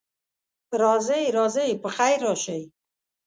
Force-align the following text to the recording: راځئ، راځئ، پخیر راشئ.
راځئ، 0.81 1.23
راځئ، 1.37 1.71
پخیر 1.83 2.17
راشئ. 2.25 2.61